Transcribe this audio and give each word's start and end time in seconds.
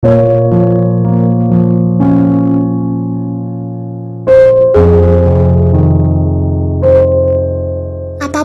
Apa 0.00 0.16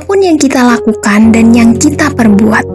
pun 0.03 0.19
yang 0.19 0.35
kita 0.35 0.67
lakukan 0.67 1.31
dan 1.31 1.55
yang 1.55 1.71
kita 1.79 2.12
perbuat, 2.12 2.67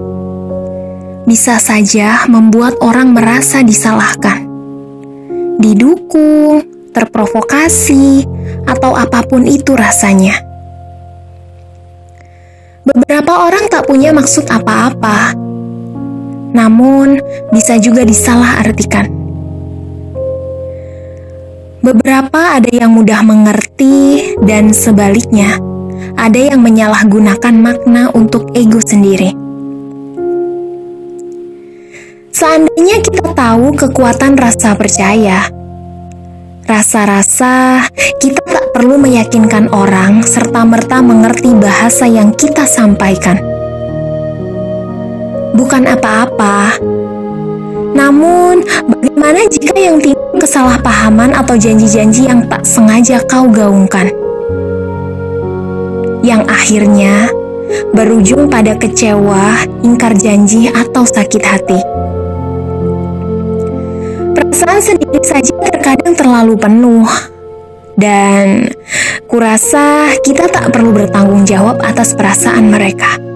bisa 1.28 1.60
saja 1.60 2.24
membuat 2.24 2.80
orang 2.80 3.12
merasa 3.12 3.60
disalahkan, 3.60 4.48
didukung, 5.60 6.64
terprovokasi, 6.96 8.24
atau 8.64 8.96
apa 8.96 9.28
pun 9.28 9.44
itu 9.44 9.76
rasanya. 9.76 10.40
Beberapa 12.88 13.44
orang 13.44 13.68
tak 13.68 13.84
punya 13.84 14.16
maksud 14.16 14.48
apa-apa, 14.48 15.49
namun 16.54 17.18
bisa 17.50 17.78
juga 17.78 18.06
disalahartikan. 18.06 19.10
Beberapa 21.80 22.60
ada 22.60 22.68
yang 22.68 22.92
mudah 22.92 23.24
mengerti, 23.24 24.36
dan 24.44 24.76
sebaliknya, 24.76 25.56
ada 26.20 26.36
yang 26.36 26.60
menyalahgunakan 26.60 27.54
makna 27.56 28.12
untuk 28.12 28.52
ego 28.52 28.84
sendiri. 28.84 29.32
Seandainya 32.30 33.00
kita 33.00 33.32
tahu 33.32 33.72
kekuatan 33.76 34.36
rasa 34.36 34.76
percaya, 34.76 35.48
rasa-rasa 36.68 37.84
kita 38.20 38.44
tak 38.44 38.76
perlu 38.76 39.00
meyakinkan 39.00 39.72
orang 39.72 40.20
serta-merta 40.20 41.00
mengerti 41.00 41.56
bahasa 41.56 42.04
yang 42.04 42.36
kita 42.36 42.68
sampaikan. 42.68 43.49
Bukan 45.60 45.84
apa-apa, 45.84 46.80
namun, 47.92 48.64
bagaimana 48.88 49.44
jika 49.52 49.76
yang 49.76 50.00
timbul 50.00 50.40
kesalahpahaman 50.40 51.36
atau 51.36 51.52
janji-janji 51.52 52.32
yang 52.32 52.48
tak 52.48 52.64
sengaja 52.64 53.20
kau 53.28 53.44
gaungkan? 53.44 54.08
Yang 56.24 56.42
akhirnya 56.48 57.28
berujung 57.92 58.48
pada 58.48 58.72
kecewa, 58.72 59.68
ingkar 59.84 60.16
janji, 60.16 60.72
atau 60.72 61.04
sakit 61.04 61.42
hati. 61.44 61.80
Perasaan 64.32 64.80
sendiri 64.80 65.20
saja 65.20 65.52
terkadang 65.70 66.16
terlalu 66.16 66.56
penuh, 66.56 67.10
dan 68.00 68.64
kurasa 69.28 70.08
kita 70.24 70.48
tak 70.48 70.72
perlu 70.72 70.96
bertanggung 70.96 71.44
jawab 71.44 71.84
atas 71.84 72.16
perasaan 72.16 72.72
mereka. 72.72 73.29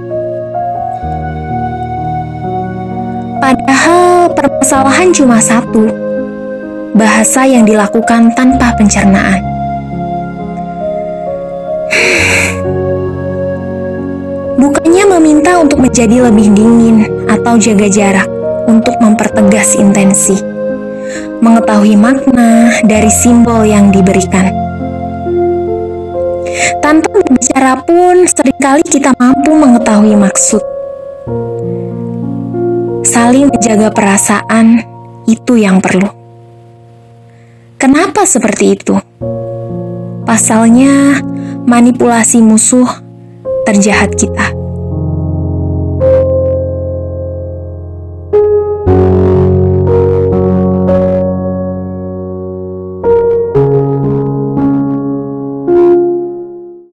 Padahal 3.44 4.32
permasalahan 4.32 5.12
cuma 5.12 5.36
satu, 5.36 5.84
bahasa 6.96 7.44
yang 7.44 7.68
dilakukan 7.68 8.32
tanpa 8.32 8.72
pencernaan. 8.72 9.44
Bukannya 14.56 15.04
meminta 15.20 15.60
untuk 15.60 15.76
menjadi 15.76 16.24
lebih 16.24 16.56
dingin 16.56 17.04
atau 17.28 17.60
jaga 17.60 17.84
jarak 17.92 18.28
untuk 18.64 18.96
mempertegas 19.04 19.76
intensi, 19.76 20.40
mengetahui 21.44 22.00
makna 22.00 22.72
dari 22.88 23.12
simbol 23.12 23.68
yang 23.68 23.92
diberikan. 23.92 24.48
Tanpa 26.80 27.12
berbicara 27.12 27.76
pun, 27.84 28.24
sering 28.24 28.56
kali 28.56 28.80
kita 28.88 29.12
mampu 29.20 29.52
mengetahui 29.52 30.16
maksud 30.16 30.73
Saling 33.14 33.46
menjaga 33.46 33.94
perasaan 33.94 34.82
itu 35.30 35.54
yang 35.54 35.78
perlu. 35.78 36.10
Kenapa 37.78 38.26
seperti 38.26 38.74
itu? 38.74 38.98
Pasalnya, 40.26 41.22
manipulasi 41.62 42.42
musuh 42.42 42.90
terjahat 43.70 44.18
kita. 44.18 44.63